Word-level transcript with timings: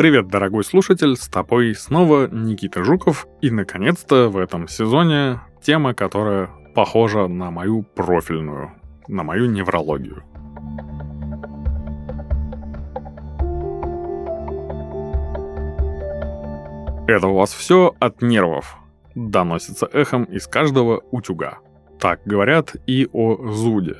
Привет, 0.00 0.28
дорогой 0.28 0.64
слушатель, 0.64 1.14
с 1.14 1.28
тобой 1.28 1.74
снова 1.74 2.26
Никита 2.26 2.82
Жуков. 2.82 3.26
И, 3.42 3.50
наконец-то, 3.50 4.30
в 4.30 4.38
этом 4.38 4.66
сезоне 4.66 5.42
тема, 5.62 5.92
которая 5.92 6.48
похожа 6.74 7.26
на 7.26 7.50
мою 7.50 7.82
профильную, 7.82 8.72
на 9.08 9.24
мою 9.24 9.50
неврологию. 9.50 10.22
Это 17.06 17.26
у 17.26 17.34
вас 17.34 17.52
все 17.52 17.94
от 18.00 18.22
нервов. 18.22 18.78
Доносится 19.14 19.86
эхом 19.92 20.24
из 20.24 20.46
каждого 20.46 21.02
утюга. 21.10 21.58
Так 21.98 22.22
говорят 22.24 22.74
и 22.86 23.06
о 23.12 23.52
зуде. 23.52 23.96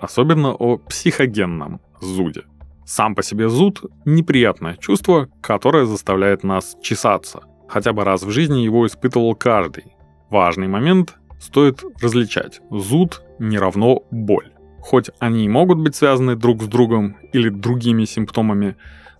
Особенно 0.00 0.54
о 0.54 0.78
психогенном 0.78 1.80
зуде. 2.00 2.42
Сам 2.90 3.14
по 3.14 3.22
себе 3.22 3.48
зуд– 3.48 3.84
неприятное 4.04 4.74
чувство, 4.74 5.28
которое 5.40 5.84
заставляет 5.84 6.42
нас 6.42 6.76
чесаться. 6.82 7.42
Хотя 7.68 7.92
бы 7.92 8.02
раз 8.02 8.24
в 8.24 8.30
жизни 8.30 8.62
его 8.62 8.84
испытывал 8.84 9.36
каждый. 9.36 9.94
Важный 10.28 10.66
момент– 10.66 11.14
стоит 11.40 11.84
различать. 12.02 12.60
Зуд 12.68 13.22
не 13.38 13.58
равно 13.58 14.02
боль. 14.10 14.50
Хоть 14.80 15.12
они 15.20 15.44
и 15.44 15.48
могут 15.48 15.78
быть 15.78 15.94
связаны 15.94 16.34
друг 16.34 16.64
с 16.64 16.66
другом 16.66 17.16
или 17.32 17.48
другими 17.48 18.06
симптомами, 18.06 18.74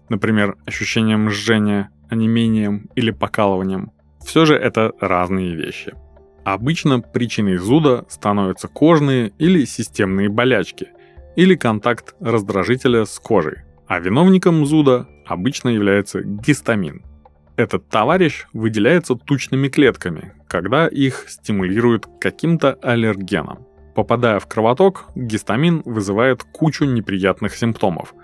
например, 0.09 0.57
ощущением 0.67 1.31
жжения, 1.31 1.91
онемением 2.09 2.91
или 2.97 3.13
покалыванием, 3.13 3.93
все 4.19 4.47
же 4.47 4.57
это 4.57 4.95
разные 4.99 5.55
вещи. 5.55 5.95
Обычно 6.43 6.99
причиной 6.99 7.59
зуда 7.59 8.05
становятся 8.09 8.67
кожные 8.67 9.33
или 9.39 9.65
системные 9.65 10.29
болячки, 10.29 10.89
или 11.37 11.55
контакт 11.55 12.15
раздражителя 12.21 13.05
с 13.05 13.19
кожей, 13.19 13.59
а 13.91 13.99
виновником 13.99 14.65
зуда 14.67 15.09
обычно 15.27 15.69
является 15.69 16.23
гистамин. 16.23 17.03
Этот 17.57 17.89
товарищ 17.89 18.47
выделяется 18.53 19.17
тучными 19.17 19.67
клетками, 19.67 20.33
когда 20.47 20.87
их 20.87 21.25
стимулируют 21.27 22.07
каким-то 22.21 22.75
аллергеном. 22.83 23.67
Попадая 23.97 24.39
в 24.39 24.47
кровоток, 24.47 25.07
гистамин 25.17 25.83
вызывает 25.85 26.45
кучу 26.45 26.85
неприятных 26.85 27.57
симптомов 27.57 28.15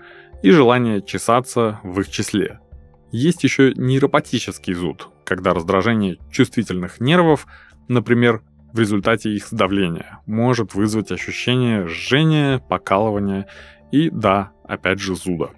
и 0.41 0.51
желание 0.51 1.01
чесаться 1.01 1.81
в 1.83 1.99
их 1.99 2.09
числе– 2.09 2.61
есть 3.11 3.43
еще 3.45 3.73
нейропатический 3.73 4.73
зуд, 4.73 5.09
когда 5.23 5.53
раздражение 5.53 6.17
чувствительных 6.29 6.99
нервов, 6.99 7.47
например, 7.87 8.41
в 8.73 8.79
результате 8.79 9.29
их 9.31 9.47
сдавления, 9.47 10.19
может 10.25 10.75
вызвать 10.75 11.11
ощущение 11.11 11.87
жжения, 11.87 12.59
покалывания 12.59 13.47
и, 13.91 14.09
да, 14.09 14.51
опять 14.63 14.99
же, 14.99 15.15
зуда. 15.15 15.51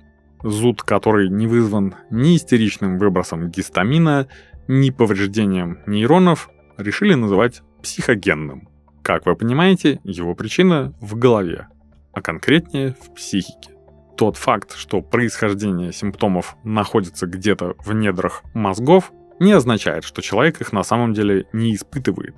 Зуд, 0.44 0.84
который 0.84 1.30
не 1.30 1.48
вызван 1.48 1.96
ни 2.10 2.36
истеричным 2.36 2.98
выбросом 2.98 3.50
гистамина, 3.50 4.28
ни 4.68 4.90
повреждением 4.90 5.80
нейронов, 5.86 6.50
решили 6.78 7.14
называть 7.14 7.62
психогенным. 7.82 8.70
Как 9.02 9.26
вы 9.26 9.36
понимаете, 9.36 10.00
его 10.04 10.36
причина 10.36 10.94
в 11.02 11.18
голове, 11.18 11.68
а 12.14 12.22
конкретнее 12.22 12.96
в 13.02 13.14
психике 13.16 13.72
тот 14.20 14.36
факт, 14.36 14.76
что 14.76 15.02
происхождение 15.02 15.94
симптомов 15.94 16.58
находится 16.66 17.26
где-то 17.26 17.76
в 17.86 17.94
недрах 17.94 18.44
мозгов, 18.54 19.14
не 19.40 19.54
означает, 19.54 20.04
что 20.04 20.22
человек 20.22 20.60
их 20.60 20.74
на 20.74 20.84
самом 20.84 21.14
деле 21.14 21.46
не 21.54 21.74
испытывает. 21.74 22.36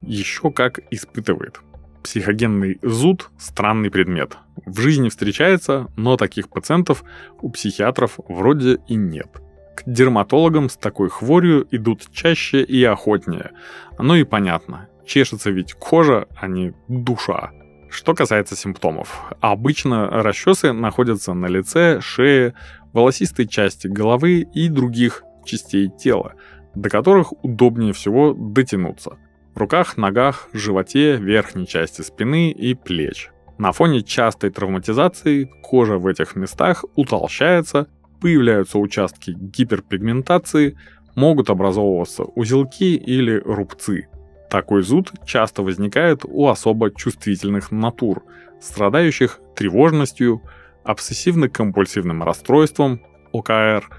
Еще 0.00 0.52
как 0.52 0.78
испытывает. 0.92 1.60
Психогенный 2.02 2.78
зуд– 2.82 3.30
странный 3.38 3.90
предмет. 3.90 4.36
В 4.64 4.80
жизни 4.80 5.08
встречается, 5.08 5.88
но 5.96 6.16
таких 6.16 6.48
пациентов 6.48 7.04
у 7.40 7.50
психиатров 7.50 8.18
вроде 8.28 8.78
и 8.86 8.94
нет. 8.94 9.28
К 9.76 9.82
дерматологам 9.86 10.68
с 10.68 10.76
такой 10.76 11.08
хворью 11.08 11.66
идут 11.70 12.10
чаще 12.12 12.62
и 12.62 12.82
охотнее. 12.84 13.52
Оно 13.96 14.16
и 14.16 14.24
понятно. 14.24 14.88
Чешется 15.06 15.50
ведь 15.50 15.74
кожа, 15.74 16.26
а 16.36 16.48
не 16.48 16.74
душа. 16.88 17.50
Что 17.90 18.14
касается 18.14 18.56
симптомов. 18.56 19.32
Обычно 19.40 20.08
расчесы 20.08 20.72
находятся 20.72 21.32
на 21.32 21.46
лице, 21.46 22.00
шее, 22.00 22.54
волосистой 22.92 23.46
части 23.46 23.86
головы 23.86 24.46
и 24.52 24.68
других 24.68 25.22
частей 25.44 25.88
тела, 25.88 26.34
до 26.74 26.90
которых 26.90 27.32
удобнее 27.44 27.92
всего 27.92 28.34
дотянуться. 28.34 29.16
Руках, 29.58 29.96
ногах, 29.96 30.48
животе, 30.52 31.16
верхней 31.16 31.66
части 31.66 32.02
спины 32.02 32.50
и 32.50 32.74
плеч. 32.74 33.30
На 33.58 33.72
фоне 33.72 34.02
частой 34.02 34.50
травматизации 34.50 35.50
кожа 35.62 35.98
в 35.98 36.06
этих 36.06 36.36
местах 36.36 36.84
утолщается, 36.94 37.88
появляются 38.20 38.78
участки 38.78 39.32
гиперпигментации, 39.36 40.78
могут 41.16 41.50
образовываться 41.50 42.22
узелки 42.22 42.94
или 42.94 43.40
рубцы– 43.44 44.06
такой 44.48 44.82
зуд 44.82 45.12
часто 45.26 45.62
возникает 45.62 46.22
у 46.24 46.48
особо 46.48 46.90
чувствительных 46.90 47.70
натур, 47.70 48.24
страдающих 48.60 49.40
тревожностью, 49.54 50.42
обсессивно-компульсивным 50.84 52.24
расстройством, 52.24 53.02
ОКР 53.32 53.90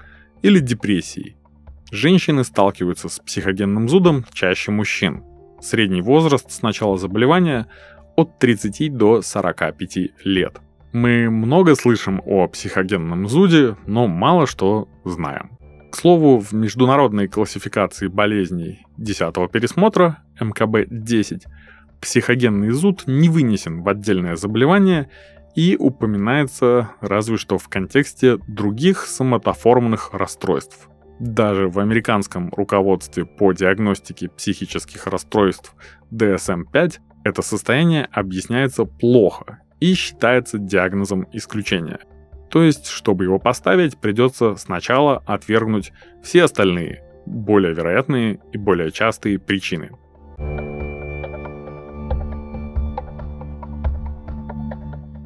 или 0.42 0.58
депрессией. 0.58 1.36
Женщины 1.92 2.44
сталкиваются 2.44 3.08
с 3.08 3.20
психогенным 3.20 3.88
зудом 3.88 4.24
чаще 4.32 4.72
мужчин. 4.72 5.22
Средний 5.60 6.02
возраст 6.02 6.50
с 6.50 6.62
начала 6.62 6.96
заболевания 6.96 7.66
от 8.16 8.38
30 8.38 8.96
до 8.96 9.22
45 9.22 10.24
лет. 10.24 10.60
Мы 10.92 11.30
много 11.30 11.76
слышим 11.76 12.20
о 12.24 12.48
психогенном 12.48 13.28
зуде, 13.28 13.76
но 13.86 14.06
мало 14.06 14.46
что 14.46 14.88
знаем. 15.04 15.58
К 15.92 15.96
слову, 15.96 16.38
в 16.38 16.52
международной 16.52 17.28
классификации 17.28 18.08
болезней 18.08 18.86
10-го 18.98 19.46
пересмотра 19.48 20.22
МКБ-10 20.40 21.42
психогенный 22.00 22.70
зуд 22.70 23.04
не 23.06 23.28
вынесен 23.28 23.82
в 23.82 23.88
отдельное 23.88 24.36
заболевание 24.36 25.10
и 25.54 25.76
упоминается 25.78 26.90
разве 27.00 27.36
что 27.36 27.58
в 27.58 27.68
контексте 27.68 28.38
других 28.48 29.06
соматоформных 29.06 30.10
расстройств. 30.12 30.88
Даже 31.20 31.68
в 31.68 31.78
американском 31.78 32.48
руководстве 32.48 33.26
по 33.26 33.52
диагностике 33.52 34.30
психических 34.30 35.06
расстройств 35.06 35.74
DSM-5 36.10 36.94
это 37.24 37.42
состояние 37.42 38.08
объясняется 38.10 38.86
плохо 38.86 39.60
и 39.80 39.92
считается 39.92 40.56
диагнозом 40.56 41.28
исключения. 41.32 41.98
То 42.48 42.62
есть, 42.62 42.86
чтобы 42.86 43.24
его 43.24 43.38
поставить, 43.38 43.98
придется 43.98 44.56
сначала 44.56 45.18
отвергнуть 45.26 45.92
все 46.22 46.44
остальные, 46.44 47.04
более 47.26 47.74
вероятные 47.74 48.40
и 48.52 48.56
более 48.56 48.90
частые 48.90 49.38
причины. 49.38 49.90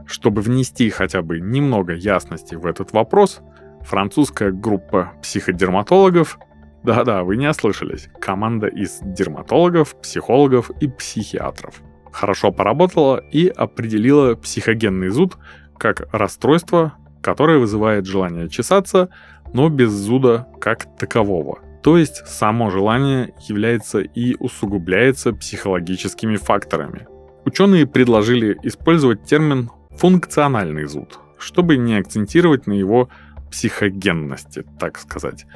Чтобы 0.07 0.43
внести 0.43 0.91
хотя 0.91 1.23
бы 1.23 1.39
немного 1.39 1.95
ясности 1.95 2.57
в 2.57 2.67
этот 2.67 2.93
вопрос, 2.93 3.41
французская 3.85 4.51
группа 4.51 5.13
психодерматологов 5.23 6.39
да-да, 6.85 7.25
вы 7.25 7.39
не 7.39 7.49
ослышались. 7.49 8.11
Команда 8.21 8.67
из 8.67 8.99
дерматологов, 9.01 9.99
психологов 10.03 10.71
и 10.81 10.87
психиатров. 10.87 11.83
Хорошо 12.13 12.53
поработала 12.53 13.17
и 13.33 13.49
определила 13.49 14.35
психогенный 14.35 15.09
зуд 15.09 15.39
как 15.79 16.07
расстройство, 16.13 16.93
которое 17.23 17.59
вызывает 17.59 18.05
желание 18.05 18.51
чесаться, 18.51 19.09
но 19.55 19.71
без 19.71 19.91
зуда 19.93 20.47
как 20.61 20.99
такового. 20.99 21.61
То 21.83 21.97
есть 21.97 22.27
само 22.27 22.69
желание 22.69 23.33
является 23.49 24.01
и 24.01 24.37
усугубляется 24.39 25.33
психологическими 25.33 26.37
факторами. 26.37 27.07
Ученые 27.47 27.87
предложили 27.87 28.59
использовать 28.63 29.25
термин 29.25 29.71
«функциональный 29.91 30.85
зуд», 30.85 31.19
чтобы 31.39 31.79
не 31.79 31.97
акцентировать 31.97 32.67
на 32.67 32.75
его 32.75 33.09
психогенности, 33.51 34.65
так 34.79 34.99
сказать, 34.99 35.47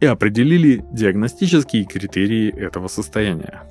и 0.00 0.06
определили 0.06 0.84
диагностические 0.92 1.84
критерии 1.84 2.54
этого 2.54 2.88
состояния. 2.88 3.62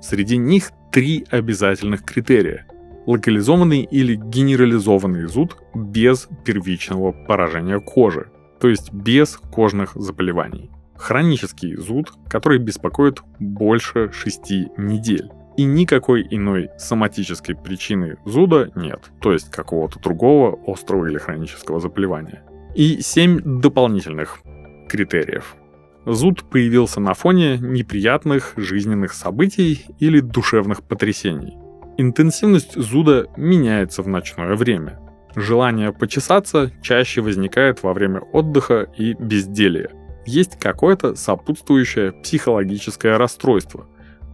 Среди 0.00 0.36
них 0.36 0.70
три 0.92 1.26
обязательных 1.30 2.04
критерия– 2.04 2.66
локализованный 3.06 3.82
или 3.82 4.14
генерализованный 4.14 5.26
зуд 5.26 5.56
без 5.74 6.28
первичного 6.44 7.12
поражения 7.12 7.80
кожи, 7.80 8.30
то 8.60 8.68
есть 8.68 8.92
без 8.92 9.36
кожных 9.36 9.94
заболеваний. 9.94 10.70
Хронический 10.96 11.76
зуд, 11.76 12.12
который 12.28 12.58
беспокоит 12.58 13.22
больше 13.38 14.10
6 14.12 14.76
недель. 14.76 15.30
И 15.56 15.64
никакой 15.64 16.26
иной 16.30 16.70
соматической 16.78 17.56
причины 17.56 18.16
зуда 18.24 18.70
нет, 18.74 19.10
то 19.20 19.32
есть 19.32 19.50
какого-то 19.50 19.98
другого 19.98 20.58
острого 20.66 21.06
или 21.06 21.18
хронического 21.18 21.80
заболевания. 21.80 22.42
И 22.74 23.00
7 23.00 23.60
дополнительных 23.60 24.40
критериев. 24.88 25.56
Зуд 26.06 26.48
появился 26.48 27.00
на 27.00 27.14
фоне 27.14 27.58
неприятных 27.58 28.54
жизненных 28.56 29.12
событий 29.12 29.84
или 29.98 30.20
душевных 30.20 30.82
потрясений– 30.82 31.54
Интенсивность 32.00 32.80
зуда 32.80 33.26
меняется 33.36 34.02
в 34.02 34.08
ночное 34.08 34.54
время. 34.54 34.98
Желание 35.36 35.92
почесаться 35.92 36.72
чаще 36.80 37.20
возникает 37.20 37.82
во 37.82 37.92
время 37.92 38.20
отдыха 38.20 38.88
и 38.96 39.12
безделия. 39.12 39.90
Есть 40.24 40.58
какое-то 40.58 41.14
сопутствующее 41.14 42.12
психологическое 42.12 43.18
расстройство. 43.18 43.86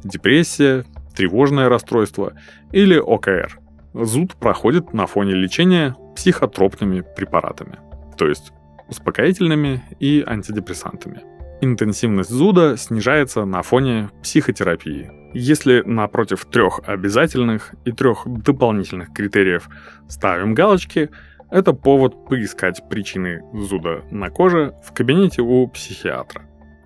Депрессия, 0.05 0.85
тревожное 1.17 1.69
расстройство 1.69 2.35
или 2.71 2.97
ОКР. 2.97 3.59
Зуд 3.95 4.37
проходит 4.37 4.93
на 4.93 5.09
фоне 5.09 5.33
лечения 5.33 5.97
психотропными 6.15 7.03
препаратами, 7.17 7.81
то 8.17 8.27
есть 8.27 8.53
успокоительными 8.89 9.83
и 10.01 10.23
антидепрессантами. 10.27 11.23
Интенсивность 11.61 12.31
зуда 12.31 12.77
снижается 12.77 13.45
на 13.45 13.63
фоне 13.63 14.11
психотерапии. 14.23 15.11
Если 15.33 15.83
напротив 15.83 16.45
трех 16.47 16.81
обязательных 16.87 17.75
и 17.85 17.93
трех 17.93 18.25
дополнительных 18.27 19.13
критериев 19.13 19.69
ставим 20.09 20.55
галочки, 20.55 21.11
это 21.51 21.73
повод 21.73 22.29
поискать 22.29 22.83
причины 22.89 23.43
зуда 23.55 24.03
на 24.11 24.31
коже 24.31 24.75
в 24.85 24.93
кабинете 24.93 25.43
у 25.43 25.67
психиатра. 25.69 26.43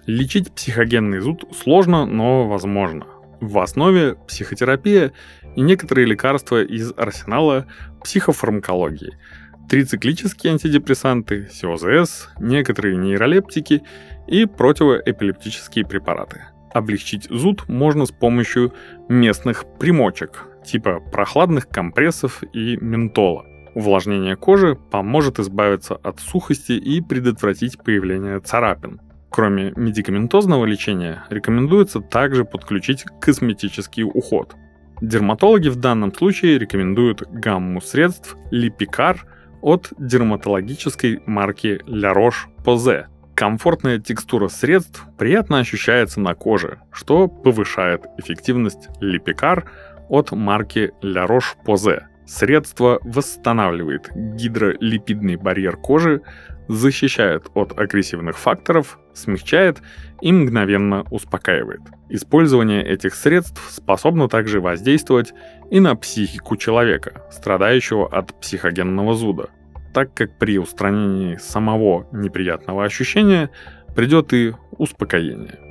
Лечить 0.07 0.53
психогенный 0.53 1.21
зуд 1.21 1.45
сложно, 1.53 2.07
но 2.07 2.49
возможно. 2.49 3.07
В 3.41 3.59
основе 3.59 4.17
психотерапия 4.29 5.13
и 5.57 5.63
некоторые 5.63 6.07
лекарства 6.07 6.63
из 6.63 6.93
арсенала 6.97 7.67
психофармакологии– 8.03 9.19
трициклические 9.71 10.55
антидепрессанты, 10.55 11.49
СИОЗС, 11.49 12.31
некоторые 12.41 12.97
нейролептики 12.97 13.83
и 14.27 14.45
противоэпилептические 14.45 15.87
препараты. 15.87 16.43
Облегчить 16.75 17.29
зуд 17.31 17.69
можно 17.69 18.05
с 18.05 18.11
помощью 18.11 18.75
местных 19.09 19.65
примочек, 19.79 20.49
типа 20.67 20.99
прохладных 21.13 21.69
компрессов 21.69 22.43
и 22.53 22.77
ментола. 22.81 23.47
Увлажнение 23.77 24.35
кожи 24.35 24.75
поможет 24.75 25.39
избавиться 25.39 25.95
от 25.95 26.19
сухости 26.19 26.73
и 26.73 27.01
предотвратить 27.01 27.79
появление 27.79 28.41
царапин. 28.41 29.01
Кроме 29.31 29.73
медикаментозного 29.77 30.65
лечения, 30.65 31.25
рекомендуется 31.31 32.01
также 32.01 32.45
подключить 32.45 33.05
косметический 33.21 34.03
уход. 34.03 34.57
Дерматологи 35.01 35.69
в 35.69 35.77
данном 35.77 36.13
случае 36.13 36.59
рекомендуют 36.59 37.23
гамму 37.31 37.81
средств 37.81 38.37
Липикар– 38.51 39.25
от 39.63 39.93
дерматологической 39.99 41.23
марки 41.27 41.81
La 41.87 42.15
Roche-Posay. 42.15 43.07
Комфортная 43.35 43.99
текстура 43.99 44.49
средств 44.49 45.05
приятно 45.19 45.59
ощущается 45.61 46.21
на 46.21 46.35
коже, 46.35 46.81
что 46.93 47.29
повышает 47.29 48.05
эффективность 48.19 48.89
Липикар 49.01 49.71
от 50.09 50.33
марки 50.33 50.93
La 51.03 51.27
Roche-Posay. 51.27 52.03
Средство 52.27 53.01
восстанавливает 53.03 54.11
гидролипидный 54.15 55.37
барьер 55.37 55.77
кожи, 55.77 56.23
защищает 56.71 57.47
от 57.55 57.79
агрессивных 57.79 58.39
факторов, 58.39 58.99
смягчает 59.13 59.83
и 60.21 60.33
мгновенно 60.33 61.05
успокаивает. 61.11 61.81
Использование 62.09 62.85
этих 62.85 63.15
средств 63.15 63.61
способно 63.71 64.29
также 64.29 64.61
воздействовать 64.61 65.33
и 65.71 65.81
на 65.81 65.97
психику 65.97 66.57
человека, 66.57 67.23
страдающего 67.31 68.07
от 68.07 68.39
психогенного 68.41 69.15
зуда, 69.15 69.51
так 69.93 70.15
как 70.15 70.39
при 70.39 70.59
устранении 70.59 71.37
самого 71.37 72.07
неприятного 72.13 72.85
ощущения 72.85 73.51
придет 73.97 74.33
и 74.33 74.55
успокоение. 74.79 75.70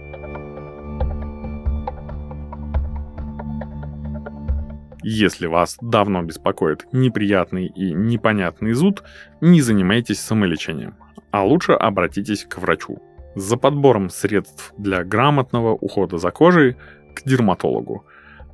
Если 5.02 5.48
вас 5.48 5.78
давно 5.82 6.22
беспокоит 6.24 6.86
неприятный 6.92 7.68
и 7.68 7.94
непонятный 7.94 8.74
зуд, 8.74 9.04
не 9.40 9.62
занимайтесь 9.62 10.20
самолечением, 10.20 10.96
а 11.32 11.44
лучше 11.44 11.72
обратитесь 11.74 12.44
к 12.44 12.58
врачу. 12.58 13.02
За 13.36 13.56
подбором 13.56 14.10
средств 14.10 14.74
для 14.78 15.04
грамотного 15.04 15.74
ухода 15.74 16.18
за 16.18 16.32
кожей 16.32 16.76
к 17.16 17.24
дерматологу, 17.24 18.06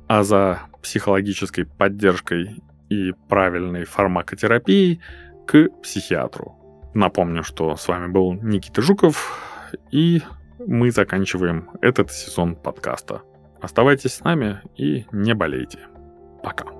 а 0.06 0.22
за 0.22 0.60
психологической 0.82 1.66
поддержкой 1.66 2.62
и 2.88 3.12
правильной 3.28 3.84
фармакотерапией 3.84 5.00
к 5.46 5.68
психиатру. 5.82 6.54
Напомню, 6.94 7.42
что 7.42 7.76
с 7.76 7.88
вами 7.88 8.06
был 8.06 8.34
Никита 8.34 8.82
Жуков, 8.82 9.40
и 9.90 10.22
мы 10.58 10.92
заканчиваем 10.92 11.70
этот 11.80 12.12
сезон 12.12 12.54
подкаста. 12.54 13.22
Оставайтесь 13.60 14.14
с 14.14 14.24
нами 14.24 14.60
и 14.76 15.06
не 15.10 15.34
болейте. 15.34 15.80
Пока. 16.46 16.75